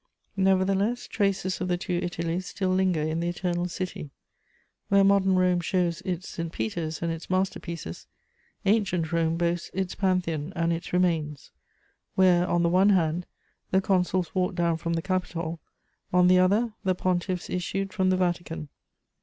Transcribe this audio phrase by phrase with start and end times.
[0.35, 4.09] Nevertheless, traces of the two Italies still linger in the Eternal City:
[4.89, 6.51] where modern Rome shows its St.
[6.51, 8.07] Peter's and its master pieces,
[8.65, 11.51] ancient Rome boasts its Pantheon and its remains;
[12.15, 13.27] where, on the one hand,
[13.69, 15.59] the consuls walked down from the Capitol,
[16.11, 18.69] on the other, the pontiffs issued from the Vatican.